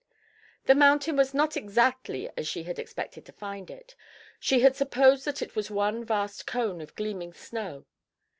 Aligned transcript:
The 0.65 0.73
mountain 0.73 1.15
was 1.15 1.31
not 1.31 1.55
exactly 1.55 2.27
as 2.35 2.47
she 2.47 2.63
had 2.63 2.79
expected 2.79 3.23
to 3.27 3.31
find 3.31 3.69
it. 3.69 3.93
She 4.39 4.61
had 4.61 4.75
supposed 4.75 5.25
that 5.25 5.43
it 5.43 5.55
was 5.55 5.69
one 5.69 6.03
vast 6.03 6.47
cone 6.47 6.81
of 6.81 6.95
gleaming 6.95 7.33
snow. 7.33 7.85